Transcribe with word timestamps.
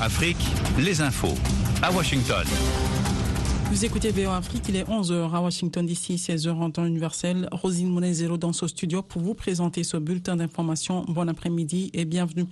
Afrique, 0.00 0.36
les 0.78 1.00
infos. 1.00 1.34
À 1.82 1.90
Washington. 1.90 2.44
Vous 3.70 3.84
écoutez 3.84 4.10
VOA 4.10 4.36
Afrique, 4.36 4.64
il 4.68 4.76
est 4.76 4.84
11h 4.84 5.34
à 5.34 5.40
Washington 5.40 5.84
DC, 5.84 6.12
16h 6.12 6.50
en 6.50 6.70
temps 6.70 6.84
universel. 6.84 7.48
Rosine 7.50 7.88
Monezero 7.88 8.36
dans 8.36 8.52
ce 8.52 8.66
studio 8.68 9.02
pour 9.02 9.22
vous 9.22 9.34
présenter 9.34 9.84
ce 9.84 9.96
bulletin 9.96 10.36
d'information. 10.36 11.04
Bon 11.08 11.28
après-midi 11.28 11.90
et 11.92 12.04
bienvenue. 12.04 12.44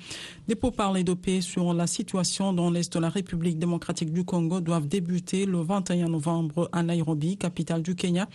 Des 0.48 0.54
pourparlers 0.54 1.04
de 1.04 1.14
paix 1.14 1.40
sur 1.40 1.72
la 1.72 1.86
situation 1.86 2.52
dans 2.52 2.70
l'Est 2.70 2.92
de 2.92 2.98
la 2.98 3.08
République 3.08 3.58
démocratique 3.58 4.12
du 4.12 4.24
Congo 4.24 4.60
doivent 4.60 4.88
débuter 4.88 5.46
le 5.46 5.60
21 5.60 6.08
novembre 6.08 6.68
à 6.72 6.82
Nairobi, 6.82 7.36
capitale 7.36 7.82
du 7.82 7.94
Kenya, 7.94 8.28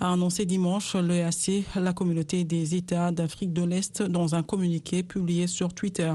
a 0.00 0.12
annoncé 0.12 0.44
dimanche 0.44 0.96
l'EAC, 0.96 1.64
la 1.76 1.92
communauté 1.92 2.44
des 2.44 2.74
États 2.74 3.12
d'Afrique 3.12 3.52
de 3.52 3.62
l'Est, 3.62 4.02
dans 4.02 4.34
un 4.34 4.42
communiqué 4.42 5.02
publié 5.02 5.46
sur 5.46 5.72
Twitter. 5.72 6.12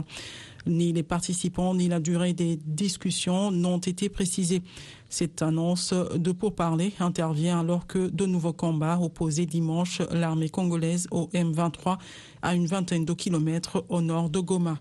Ni 0.66 0.94
les 0.94 1.04
participants 1.04 1.74
ni 1.74 1.88
la 1.88 2.00
durée 2.00 2.34
des 2.34 2.60
discussions 2.66 3.52
n'ont 3.52 3.78
été 3.78 4.10
précisés. 4.10 4.62
Cette 5.10 5.42
annonce 5.42 5.94
de 5.94 6.32
pourparlers 6.32 6.94
intervient 7.00 7.60
alors 7.60 7.88
que 7.88 8.10
de 8.10 8.26
nouveaux 8.26 8.54
combats 8.54 9.00
opposaient 9.00 9.46
dimanche 9.46 10.02
l'armée 10.12 10.50
congolaise 10.50 11.08
au 11.12 11.30
M23 11.34 11.98
à 12.42 12.56
une 12.56 12.68
vingtaine 12.68 13.06
de 13.06 13.14
kilomètres 13.14 13.84
au 13.90 14.02
nord 14.02 14.30
de 14.30 14.40
Goma. 14.40 14.78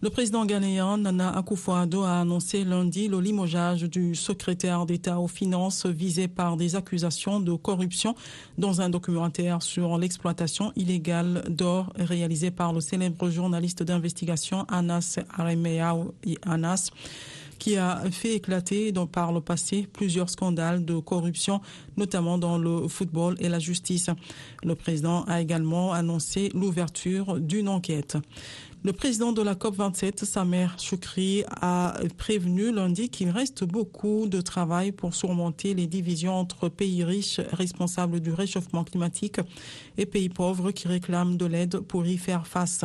Le 0.00 0.10
président 0.10 0.46
ghanéen 0.46 0.96
Nana 0.96 1.38
Akufo-Addo 1.38 2.02
a 2.02 2.20
annoncé 2.20 2.64
lundi 2.64 3.08
le 3.08 3.20
limogeage 3.20 3.82
du 3.82 4.14
secrétaire 4.14 4.86
d'État 4.86 5.20
aux 5.20 5.28
finances 5.28 5.86
visé 5.86 6.28
par 6.28 6.56
des 6.56 6.74
accusations 6.76 7.40
de 7.40 7.52
corruption 7.54 8.14
dans 8.56 8.80
un 8.80 8.88
documentaire 8.88 9.62
sur 9.62 9.98
l'exploitation 9.98 10.72
illégale 10.76 11.44
d'or 11.48 11.92
réalisé 11.96 12.50
par 12.50 12.72
le 12.72 12.80
célèbre 12.80 13.28
journaliste 13.28 13.82
d'investigation 13.82 14.64
Anas 14.68 15.18
Aremea 15.36 15.94
Anas 16.42 16.90
qui 17.58 17.76
a 17.76 18.02
fait 18.10 18.34
éclater 18.34 18.90
dans, 18.90 19.06
par 19.06 19.30
le 19.30 19.40
passé 19.40 19.86
plusieurs 19.92 20.28
scandales 20.28 20.84
de 20.84 20.98
corruption, 20.98 21.60
notamment 21.96 22.36
dans 22.36 22.58
le 22.58 22.88
football 22.88 23.36
et 23.38 23.48
la 23.48 23.60
justice. 23.60 24.10
Le 24.64 24.74
président 24.74 25.22
a 25.26 25.40
également 25.40 25.92
annoncé 25.92 26.50
l'ouverture 26.54 27.38
d'une 27.38 27.68
enquête. 27.68 28.16
Le 28.84 28.92
président 28.92 29.30
de 29.30 29.42
la 29.42 29.54
COP27, 29.54 30.24
Samer 30.24 30.66
Choukri, 30.76 31.44
a 31.60 31.94
prévenu 32.18 32.72
lundi 32.72 33.10
qu'il 33.10 33.30
reste 33.30 33.62
beaucoup 33.62 34.26
de 34.26 34.40
travail 34.40 34.90
pour 34.90 35.14
surmonter 35.14 35.72
les 35.72 35.86
divisions 35.86 36.34
entre 36.34 36.68
pays 36.68 37.04
riches 37.04 37.40
responsables 37.52 38.18
du 38.18 38.32
réchauffement 38.32 38.82
climatique 38.82 39.38
et 39.98 40.04
pays 40.04 40.28
pauvres 40.28 40.72
qui 40.72 40.88
réclament 40.88 41.36
de 41.36 41.46
l'aide 41.46 41.78
pour 41.78 42.04
y 42.04 42.18
faire 42.18 42.48
face. 42.48 42.80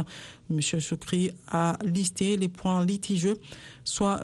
Monsieur 0.51 0.79
Choukri 0.79 1.31
a 1.47 1.79
listé 1.83 2.37
les 2.37 2.47
points 2.47 2.85
litigieux, 2.85 3.39
soit 3.83 4.21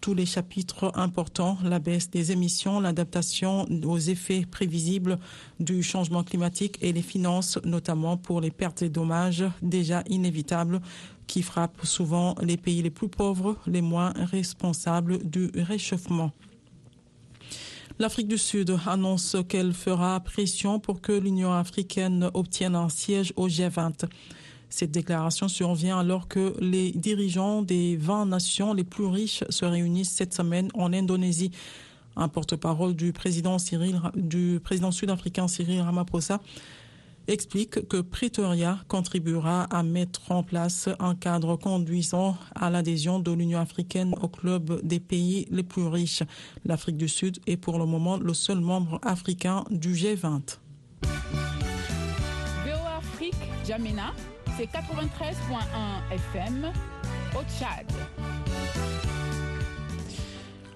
tous 0.00 0.14
les 0.14 0.26
chapitres 0.26 0.92
importants, 0.94 1.58
la 1.62 1.78
baisse 1.78 2.10
des 2.10 2.32
émissions, 2.32 2.80
l'adaptation 2.80 3.66
aux 3.84 3.98
effets 3.98 4.46
prévisibles 4.50 5.18
du 5.60 5.82
changement 5.82 6.22
climatique 6.22 6.78
et 6.80 6.92
les 6.92 7.02
finances, 7.02 7.58
notamment 7.64 8.16
pour 8.16 8.40
les 8.40 8.50
pertes 8.50 8.82
et 8.82 8.88
dommages 8.88 9.44
déjà 9.62 10.02
inévitables 10.08 10.80
qui 11.26 11.42
frappent 11.42 11.84
souvent 11.84 12.34
les 12.42 12.56
pays 12.56 12.82
les 12.82 12.90
plus 12.90 13.08
pauvres, 13.08 13.56
les 13.66 13.82
moins 13.82 14.12
responsables 14.16 15.18
du 15.28 15.50
réchauffement. 15.54 16.32
L'Afrique 17.98 18.28
du 18.28 18.38
Sud 18.38 18.76
annonce 18.86 19.36
qu'elle 19.48 19.72
fera 19.72 20.18
pression 20.18 20.80
pour 20.80 21.00
que 21.00 21.12
l'Union 21.12 21.52
africaine 21.52 22.28
obtienne 22.34 22.74
un 22.74 22.88
siège 22.88 23.32
au 23.36 23.48
G20. 23.48 24.08
Cette 24.68 24.90
déclaration 24.90 25.48
survient 25.48 25.98
alors 25.98 26.28
que 26.28 26.54
les 26.60 26.92
dirigeants 26.92 27.62
des 27.62 27.96
20 27.96 28.26
nations 28.26 28.74
les 28.74 28.84
plus 28.84 29.06
riches 29.06 29.44
se 29.48 29.64
réunissent 29.64 30.12
cette 30.12 30.34
semaine 30.34 30.68
en 30.74 30.92
Indonésie. 30.92 31.50
Un 32.16 32.28
porte-parole 32.28 32.94
du 32.94 33.12
président 33.12 33.58
sud-africain 33.58 35.48
Cyril 35.48 35.80
Ramaphosa 35.80 36.40
explique 37.26 37.88
que 37.88 38.00
Pretoria 38.00 38.78
contribuera 38.88 39.64
à 39.64 39.82
mettre 39.82 40.30
en 40.30 40.42
place 40.42 40.88
un 40.98 41.14
cadre 41.14 41.56
conduisant 41.56 42.36
à 42.54 42.70
l'adhésion 42.70 43.18
de 43.18 43.32
l'Union 43.32 43.60
africaine 43.60 44.14
au 44.20 44.28
club 44.28 44.80
des 44.86 45.00
pays 45.00 45.46
les 45.50 45.62
plus 45.62 45.86
riches. 45.86 46.22
L'Afrique 46.64 46.96
du 46.96 47.08
Sud 47.08 47.38
est 47.46 47.56
pour 47.56 47.78
le 47.78 47.86
moment 47.86 48.16
le 48.16 48.34
seul 48.34 48.60
membre 48.60 49.00
africain 49.02 49.64
du 49.70 49.94
G20. 49.94 50.58
Afrique, 52.96 53.34
Jamina, 53.66 54.12
c'est 54.56 54.66
93.1 54.66 56.14
FM 56.14 56.72
au 57.34 57.42
Tchad. 57.42 57.86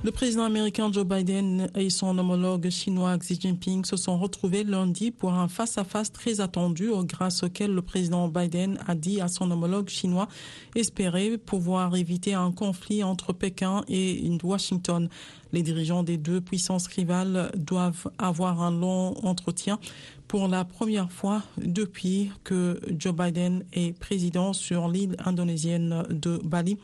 Le 0.04 0.12
président 0.12 0.44
américain 0.44 0.92
Joe 0.92 1.04
Biden 1.04 1.68
et 1.74 1.90
son 1.90 2.16
homologue 2.18 2.70
chinois 2.70 3.18
Xi 3.18 3.36
Jinping 3.40 3.84
se 3.84 3.96
sont 3.96 4.16
retrouvés 4.16 4.62
lundi 4.62 5.10
pour 5.10 5.32
un 5.32 5.48
face-à-face 5.48 6.12
très 6.12 6.40
attendu 6.40 6.90
grâce 7.02 7.42
auquel 7.42 7.74
le 7.74 7.82
président 7.82 8.28
Biden 8.28 8.78
a 8.86 8.94
dit 8.94 9.20
à 9.20 9.26
son 9.26 9.50
homologue 9.50 9.88
chinois 9.88 10.28
espérer 10.76 11.36
pouvoir 11.36 11.96
éviter 11.96 12.34
un 12.34 12.52
conflit 12.52 13.02
entre 13.02 13.32
Pékin 13.32 13.82
et 13.88 14.22
Washington. 14.44 15.08
Les 15.52 15.62
dirigeants 15.64 16.04
des 16.04 16.16
deux 16.16 16.40
puissances 16.40 16.86
rivales 16.86 17.50
doivent 17.56 18.08
avoir 18.18 18.62
un 18.62 18.70
long 18.70 19.16
entretien 19.24 19.80
pour 20.28 20.46
la 20.46 20.64
première 20.64 21.10
fois 21.10 21.42
depuis 21.56 22.30
que 22.44 22.80
Joe 22.96 23.14
Biden 23.14 23.64
est 23.72 23.98
président 23.98 24.52
sur 24.52 24.86
l'île 24.86 25.16
indonésienne 25.24 26.04
de 26.08 26.38
Bali 26.44 26.78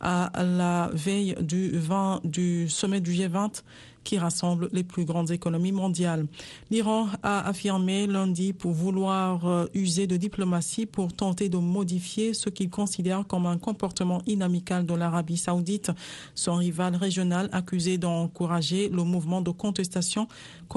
à 0.00 0.30
la 0.42 0.90
veille 0.92 1.36
du, 1.40 1.70
20, 1.70 2.20
du 2.24 2.68
sommet 2.68 3.00
du 3.00 3.12
G20 3.12 3.62
qui 4.04 4.18
rassemble 4.18 4.68
les 4.72 4.84
plus 4.84 5.04
grandes 5.04 5.30
économies 5.30 5.72
mondiales. 5.72 6.26
L'Iran 6.70 7.06
a 7.22 7.46
affirmé 7.46 8.06
lundi 8.06 8.52
pour 8.52 8.72
vouloir 8.72 9.46
euh, 9.46 9.66
user 9.74 10.06
de 10.06 10.16
diplomatie 10.16 10.86
pour 10.86 11.12
tenter 11.12 11.48
de 11.48 11.58
modifier 11.58 12.34
ce 12.34 12.48
qu'il 12.48 12.70
considère 12.70 13.26
comme 13.26 13.46
un 13.46 13.58
comportement 13.58 14.22
inamical 14.26 14.86
de 14.86 14.94
l'Arabie 14.94 15.36
saoudite, 15.36 15.90
son 16.34 16.56
rival 16.56 16.96
régional 16.96 17.48
accusé 17.52 17.98
d'encourager 17.98 18.88
le 18.88 19.04
mouvement 19.04 19.42
de 19.42 19.50
contestation 19.50 20.28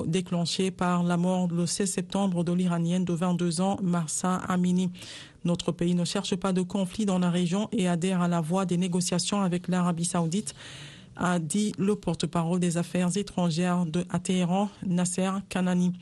déclenché 0.05 0.71
par 0.71 1.03
la 1.03 1.17
mort 1.17 1.47
le 1.47 1.65
16 1.65 1.89
septembre 1.89 2.43
de 2.43 2.51
l'Iranienne 2.51 3.05
de 3.05 3.13
22 3.13 3.61
ans, 3.61 3.77
Marsa 3.81 4.35
Amini. 4.35 4.89
Notre 5.45 5.71
pays 5.71 5.95
ne 5.95 6.05
cherche 6.05 6.35
pas 6.35 6.53
de 6.53 6.61
conflit 6.61 7.05
dans 7.05 7.19
la 7.19 7.29
région 7.29 7.67
et 7.71 7.87
adhère 7.87 8.21
à 8.21 8.27
la 8.27 8.41
voie 8.41 8.65
des 8.65 8.77
négociations 8.77 9.41
avec 9.41 9.67
l'Arabie 9.67 10.05
saoudite 10.05 10.53
a 11.15 11.39
dit 11.39 11.73
le 11.77 11.95
porte-parole 11.95 12.59
des 12.59 12.77
affaires 12.77 13.15
étrangères 13.17 13.85
de, 13.85 14.05
à 14.09 14.19
Téhéran, 14.19 14.69
Nasser 14.85 15.29
Kanani. 15.49 15.93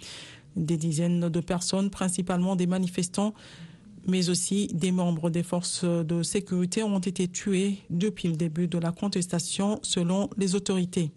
Des 0.56 0.78
dizaines 0.78 1.30
de 1.30 1.40
personnes, 1.40 1.90
principalement 1.90 2.56
des 2.56 2.68
manifestants, 2.68 3.34
mais 4.08 4.30
aussi 4.30 4.68
des 4.74 4.92
membres 4.92 5.30
des 5.30 5.44
forces 5.44 5.86
de 5.86 6.24
sécurité 6.24 6.84
ont 6.84 7.00
été 7.00 7.28
tués 7.28 7.78
depuis 7.90 8.28
le 8.28 8.36
début 8.36 8.68
de 8.68 8.78
la 8.78 8.92
contestation 8.92 9.80
selon 9.82 10.30
les 10.38 10.56
autorités. 10.56 11.12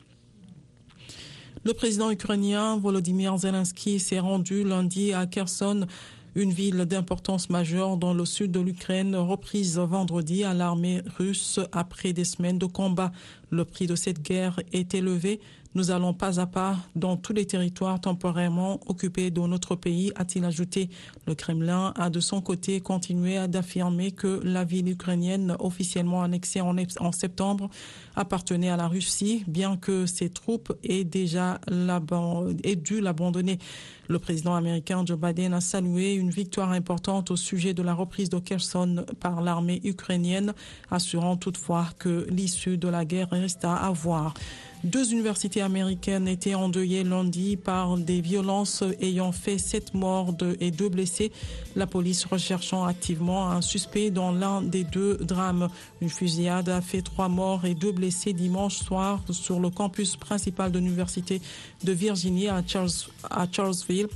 Le 1.64 1.72
président 1.72 2.10
ukrainien 2.10 2.76
Volodymyr 2.76 3.38
Zelensky 3.38 3.98
s'est 3.98 4.18
rendu 4.18 4.64
lundi 4.64 5.14
à 5.14 5.26
Kherson 5.26 5.86
une 6.34 6.52
ville 6.52 6.84
d'importance 6.84 7.50
majeure 7.50 7.96
dans 7.96 8.14
le 8.14 8.24
sud 8.24 8.50
de 8.50 8.60
l'Ukraine, 8.60 9.14
reprise 9.14 9.78
vendredi 9.78 10.44
à 10.44 10.54
l'armée 10.54 11.02
russe 11.18 11.60
après 11.72 12.12
des 12.12 12.24
semaines 12.24 12.58
de 12.58 12.66
combat. 12.66 13.12
Le 13.50 13.64
prix 13.64 13.86
de 13.86 13.94
cette 13.94 14.22
guerre 14.22 14.60
est 14.72 14.94
élevé. 14.94 15.40
Nous 15.76 15.90
allons 15.90 16.14
pas 16.14 16.38
à 16.38 16.46
pas 16.46 16.76
dans 16.94 17.16
tous 17.16 17.32
les 17.32 17.46
territoires 17.46 18.00
temporairement 18.00 18.78
occupés 18.86 19.32
de 19.32 19.40
notre 19.40 19.74
pays, 19.74 20.12
a-t-il 20.14 20.44
ajouté. 20.44 20.88
Le 21.26 21.34
Kremlin 21.34 21.92
a 21.96 22.10
de 22.10 22.20
son 22.20 22.40
côté 22.40 22.80
continué 22.80 23.48
d'affirmer 23.48 24.12
que 24.12 24.40
la 24.44 24.62
ville 24.62 24.88
ukrainienne 24.88 25.56
officiellement 25.58 26.22
annexée 26.22 26.60
en, 26.60 27.10
septembre 27.10 27.70
appartenait 28.14 28.70
à 28.70 28.76
la 28.76 28.86
Russie, 28.86 29.42
bien 29.48 29.76
que 29.76 30.06
ses 30.06 30.28
troupes 30.28 30.72
aient 30.84 31.02
déjà 31.02 31.58
dû 31.66 33.00
l'abandonner. 33.00 33.58
Le 34.06 34.20
président 34.20 34.54
américain 34.54 35.04
Joe 35.04 35.18
Biden 35.18 35.54
a 35.54 35.60
salué 35.60 36.14
une 36.14 36.30
victoire 36.30 36.70
importante 36.70 37.32
au 37.32 37.36
sujet 37.36 37.74
de 37.74 37.82
la 37.82 37.94
reprise 37.94 38.30
de 38.30 38.38
Kherson 38.38 39.04
par 39.18 39.40
l'armée 39.40 39.80
ukrainienne, 39.82 40.54
assurant 40.92 41.36
toutefois 41.36 41.88
que 41.98 42.28
l'issue 42.30 42.78
de 42.78 42.86
la 42.86 43.04
guerre 43.04 43.30
reste 43.30 43.64
à 43.64 43.90
voir. 43.90 44.34
Deux 44.84 45.12
universités 45.12 45.62
américaines 45.62 46.28
étaient 46.28 46.54
endeuillées 46.54 47.04
lundi 47.04 47.56
par 47.56 47.96
des 47.96 48.20
violences 48.20 48.84
ayant 49.00 49.32
fait 49.32 49.56
sept 49.56 49.94
morts 49.94 50.34
et 50.60 50.70
deux 50.70 50.90
blessés. 50.90 51.32
La 51.74 51.86
police 51.86 52.26
recherchant 52.26 52.84
activement 52.84 53.50
un 53.50 53.62
suspect 53.62 54.10
dans 54.10 54.30
l'un 54.30 54.60
des 54.60 54.84
deux 54.84 55.16
drames. 55.16 55.70
Une 56.02 56.10
fusillade 56.10 56.68
a 56.68 56.82
fait 56.82 57.00
trois 57.00 57.30
morts 57.30 57.64
et 57.64 57.74
deux 57.74 57.92
blessés 57.92 58.34
dimanche 58.34 58.76
soir 58.76 59.22
sur 59.30 59.58
le 59.58 59.70
campus 59.70 60.16
principal 60.16 60.70
de 60.70 60.78
l'université 60.78 61.40
de 61.82 61.92
Virginie 61.92 62.48
à, 62.48 62.62
Charles, 62.66 62.90
à 63.30 63.46
Charlesville 63.50 64.08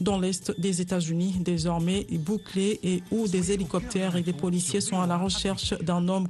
dans 0.00 0.20
l'est 0.20 0.52
des 0.60 0.80
États-Unis, 0.80 1.36
désormais 1.40 2.06
bouclé 2.12 2.78
et 2.84 3.02
où 3.10 3.26
des 3.26 3.50
hélicoptères 3.50 4.14
et 4.14 4.22
des 4.22 4.32
policiers 4.32 4.80
sont 4.80 5.00
à 5.00 5.06
la 5.06 5.16
recherche 5.16 5.74
d'un 5.80 6.06
homme. 6.08 6.28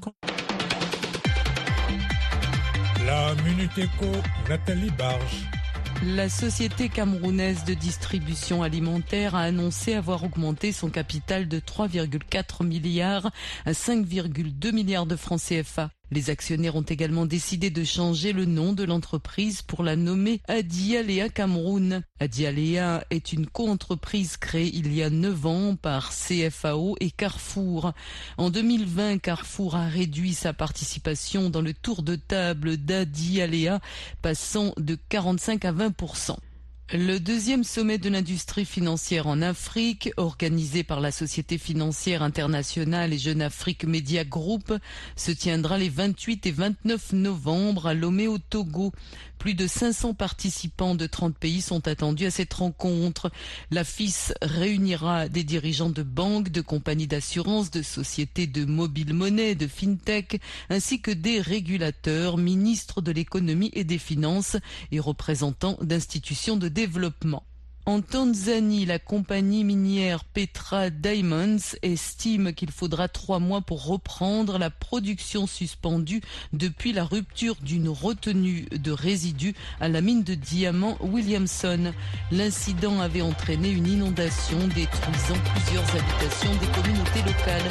La 6.05 6.29
société 6.29 6.89
camerounaise 6.89 7.65
de 7.65 7.75
distribution 7.75 8.63
alimentaire 8.63 9.35
a 9.35 9.43
annoncé 9.43 9.95
avoir 9.95 10.25
augmenté 10.25 10.73
son 10.73 10.91
capital 10.91 11.47
de 11.47 11.61
3,4 11.61 12.65
milliards 12.65 13.31
à 13.65 13.73
5,2 13.73 14.73
milliards 14.73 15.07
de 15.07 15.17
francs 15.17 15.41
CFA. 15.41 15.91
Les 16.15 16.29
actionnaires 16.29 16.77
ont 16.77 16.83
également 16.83 17.25
décidé 17.25 17.71
de 17.71 17.85
changer 17.85 18.35
le 18.35 18.45
nom 18.45 18.75
de 18.75 18.85
l'entreprise 18.85 19.63
pour 19.63 19.83
la 19.83 19.97
nommer 19.97 20.43
Adialea 20.47 21.31
Cameroun. 21.31 22.03
Adialea 22.21 23.03
est 23.09 23.33
une 23.33 23.47
co-entreprise 23.47 24.37
créée 24.37 24.71
il 24.75 24.93
y 24.93 25.03
a 25.03 25.09
9 25.09 25.47
ans 25.47 25.75
par 25.75 26.11
CFAO 26.11 26.97
et 27.01 27.11
Carrefour. 27.11 27.95
En 28.37 28.51
2020, 28.51 29.21
Carrefour 29.21 29.75
a 29.75 29.89
réduit 29.89 30.35
sa 30.35 30.53
participation 30.53 31.49
dans 31.49 31.63
le 31.63 31.73
tour 31.73 32.03
de 32.03 32.17
table 32.17 32.77
d'Adialea, 32.77 33.81
passant 34.21 34.75
de 34.77 34.99
45 35.09 35.65
à 35.65 35.73
20 35.73 35.95
le 36.91 37.19
deuxième 37.19 37.65
sommet 37.65 37.97
de 37.97 38.11
l'industrie 38.11 38.67
financière 38.67 39.27
en 39.27 39.41
Afrique, 39.41 40.11
organisé 40.19 40.83
par 40.83 41.01
la 41.01 41.11
Société 41.11 41.57
financière 41.57 42.23
internationale 42.23 43.15
et 43.15 43.19
Jeune 43.19 43.41
Afrique 43.41 43.85
Media 43.85 44.25
Group, 44.25 44.75
se 45.17 45.31
tiendra 45.31 45.79
les 45.79 45.89
28 45.89 46.47
et 46.47 46.51
29 46.51 47.13
novembre 47.15 47.87
à 47.87 47.95
Lomé 47.95 48.29
au 48.29 48.37
Togo. 48.39 48.93
Plus 49.39 49.55
de 49.55 49.67
500 49.67 50.15
participants 50.15 50.95
de 50.95 51.07
30 51.07 51.37
pays 51.37 51.63
sont 51.63 51.89
attendus 51.89 52.27
à 52.27 52.31
cette 52.31 52.55
rencontre. 52.55 53.33
La 53.73 53.83
FIS 53.83 54.33
réunira 54.41 55.29
des 55.29 55.43
dirigeants 55.43 55.91
de 55.91 56.05
banques, 56.05 56.51
de 56.51 56.61
compagnies 56.61 57.09
d'assurance, 57.09 57.73
de 57.73 57.83
sociétés 57.83 58.47
de 58.47 58.65
mobile 58.65 59.15
monnaie, 59.15 59.57
de 59.57 59.67
fintech, 59.67 60.41
ainsi 60.71 61.01
que 61.01 61.11
des 61.11 61.41
régulateurs, 61.41 62.39
ministres 62.39 63.01
de 63.01 63.11
l'économie 63.11 63.73
et 63.73 63.83
des 63.83 63.99
finances 63.99 64.57
et 64.93 65.01
représentants 65.01 65.77
d'institutions 65.81 66.57
de 66.57 66.69
En 67.85 68.01
Tanzanie, 68.01 68.87
la 68.87 69.01
compagnie 69.01 69.65
minière 69.65 70.25
Petra 70.25 70.89
Diamonds 70.89 71.75
estime 71.83 72.53
qu'il 72.53 72.71
faudra 72.71 73.09
trois 73.09 73.41
mois 73.41 73.61
pour 73.61 73.85
reprendre 73.87 74.57
la 74.57 74.71
production 74.71 75.49
suspendue 75.49 76.21
depuis 76.53 76.93
la 76.93 77.05
rupture 77.05 77.57
d'une 77.61 77.89
retenue 77.89 78.67
de 78.71 78.93
résidus 78.93 79.55
à 79.81 79.89
la 79.89 80.01
mine 80.01 80.23
de 80.23 80.35
diamants 80.35 80.97
Williamson. 81.01 81.93
L'incident 82.31 83.01
avait 83.01 83.23
entraîné 83.23 83.71
une 83.71 83.89
inondation 83.89 84.59
détruisant 84.69 85.41
plusieurs 85.53 85.97
habitations 85.97 86.53
des 86.53 86.81
communautés 86.81 87.23
locales. 87.27 87.69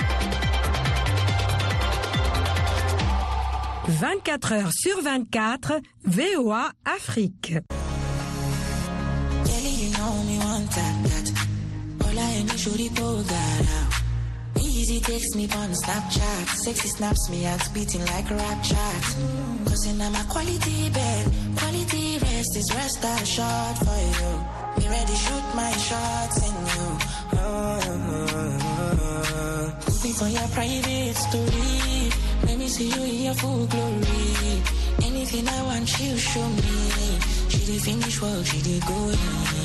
24 3.88 4.52
heures 4.52 4.74
sur 4.74 5.02
24, 5.02 5.80
VOA 6.06 6.72
Afrique. 6.84 7.54
Know 9.90 10.24
me 10.24 10.38
one 10.38 10.68
tap 10.68 10.96
that. 11.04 11.28
All 12.04 12.20
I 12.20 12.46
is 12.54 12.62
shorty 12.62 12.90
got 12.90 13.32
out. 13.78 13.94
Easy 14.60 15.00
takes 15.00 15.36
me 15.36 15.46
on 15.46 15.70
Snapchat. 15.70 16.48
Sexy 16.64 16.88
snaps 16.88 17.30
me 17.30 17.46
out, 17.46 17.62
beating 17.74 18.06
like 18.06 18.30
rap 18.30 18.64
chat. 18.64 19.04
Cause 19.66 19.86
in 19.88 19.98
my 19.98 20.24
quality 20.30 20.90
bed, 20.90 21.32
quality 21.56 22.18
rest 22.20 22.56
is 22.56 22.74
rest 22.74 23.02
shot 23.28 23.78
for 23.86 24.00
you. 24.18 24.32
Me 24.78 24.90
ready 24.90 25.16
shoot 25.16 25.48
my 25.56 25.72
shots 25.88 26.38
in 26.48 26.56
you. 26.72 26.88
Oh, 27.34 27.92
Moving 30.12 30.14
for 30.14 30.28
your 30.28 30.48
private 30.50 31.16
story. 31.16 32.10
Let 32.46 32.58
me 32.58 32.68
see 32.68 32.90
you 32.90 33.04
in 33.04 33.24
your 33.26 33.34
full 33.36 33.66
glory. 33.68 34.62
Anything 35.04 35.48
I 35.48 35.64
want, 35.64 36.00
you 36.00 36.18
show 36.18 36.48
me. 36.50 37.20
She 37.50 37.66
did 37.66 37.82
finish 37.82 38.22
work, 38.22 38.46
she 38.46 38.62
did 38.62 38.86
go 38.86 39.10
in. 39.10 39.61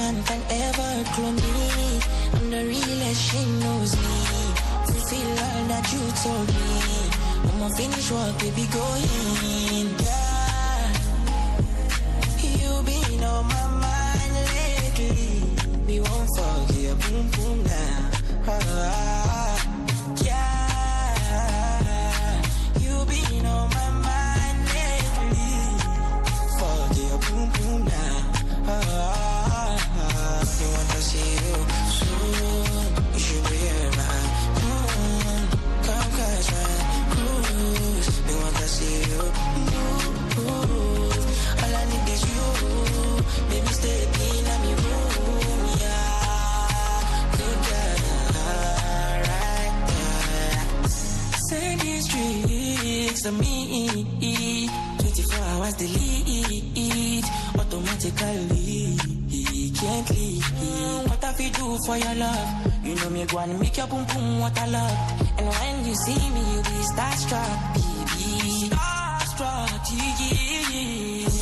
Man 0.00 0.16
can 0.24 0.40
ever 0.48 0.92
clone 1.12 1.36
me. 1.36 2.00
I'm 2.32 2.50
the 2.50 2.62
realest, 2.72 3.20
she 3.28 3.40
knows 3.62 3.92
me. 4.04 4.18
Fulfill 4.86 5.30
all 5.46 5.62
that 5.72 5.86
you 5.92 6.02
told 6.24 6.48
me. 6.56 6.72
I'ma 7.48 7.68
finish 7.76 8.10
what 8.10 8.32
baby 8.40 8.66
go 8.72 8.84
in. 8.96 9.86
Yeah. 10.06 10.86
You 12.62 12.72
been 12.88 13.22
on 13.24 13.44
my 13.54 13.66
mind 13.84 14.34
lately. 14.56 15.42
We 15.86 16.00
won't 16.00 16.28
forget, 16.34 16.96
boom 17.02 17.26
boom 17.34 17.58
now. 17.64 18.10
Ah, 18.48 18.56
ah, 18.56 19.54
yeah. 19.54 19.59
To 53.30 53.36
me. 53.38 54.68
24 54.98 55.44
hours 55.44 55.74
delete, 55.74 57.24
automatically. 57.58 58.96
Can't 59.80 60.10
leave. 60.10 60.44
What 61.08 61.24
have 61.24 61.40
you 61.40 61.50
do 61.50 61.78
for 61.86 61.96
your 61.96 62.14
love? 62.14 62.84
You 62.84 62.94
know 62.96 63.10
me, 63.10 63.24
go 63.26 63.38
and 63.38 63.58
make 63.58 63.76
your 63.76 63.86
boom 63.86 64.04
boom 64.12 64.40
what 64.40 64.58
I 64.58 64.66
love. 64.66 65.38
And 65.38 65.46
when 65.48 65.86
you 65.86 65.94
see 65.94 66.20
me, 66.34 66.42
you 66.52 66.62
be 66.62 66.78
starstruck, 66.92 67.74
baby. 67.74 68.68
Starstruck, 68.68 69.70
yeah. 69.90 70.20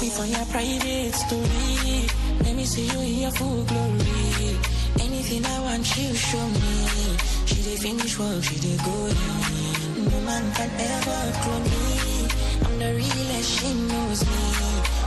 Me 0.00 0.08
for 0.10 0.26
your 0.26 0.46
private 0.46 1.14
story. 1.14 2.06
Let 2.44 2.54
me 2.54 2.64
see 2.64 2.86
you 2.86 3.00
in 3.00 3.20
your 3.22 3.32
full 3.32 3.64
glory. 3.64 4.58
Anything 5.00 5.44
I 5.44 5.60
want, 5.60 5.96
you 5.96 6.14
show 6.14 6.46
me. 6.48 7.16
She 7.46 7.62
did 7.62 7.78
finish 7.80 8.18
work, 8.18 8.44
she 8.44 8.56
did 8.60 8.78
go 8.84 9.68
no 10.10 10.17
man 10.28 10.44
can 10.56 10.70
ever 10.94 11.20
clone 11.42 11.66
me. 11.72 11.86
I'm 12.64 12.74
the 12.82 12.90
realest, 13.00 13.48
she 13.56 13.68
knows 13.90 14.20
me. 14.30 14.44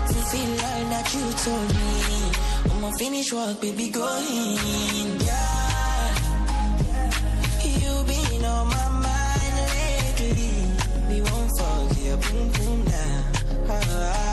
Fulfill 0.09 0.51
all 0.67 0.83
that 0.93 1.07
you 1.15 1.25
told 1.45 1.69
me. 1.79 1.93
I'ma 2.71 2.89
finish 3.01 3.29
work, 3.37 3.61
baby, 3.61 3.87
go 3.89 4.07
in. 4.17 5.19
Yeah. 5.27 6.07
You 7.81 7.93
been 8.09 8.43
on 8.55 8.65
my 8.75 8.87
mind 9.05 9.57
lately. 9.77 10.53
We 11.09 11.17
won't 11.27 11.51
forget, 11.59 12.17
boom, 12.23 12.47
boom, 12.55 12.79
now. 12.93 13.17
Ah, 13.69 13.81
ah, 14.17 14.30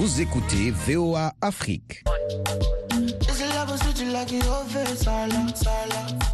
Vous 0.00 0.20
écoutez 0.22 0.70
VOA 0.70 1.34
Afrique. 1.40 2.02
Is 2.20 3.40
it 3.40 3.54
love 3.54 3.70
or 3.70 3.76
switch 3.78 4.02
like 4.02 4.30
your 4.30 4.64
face? 4.64 5.00
Sala, 5.00 5.48
sala. 5.54 6.29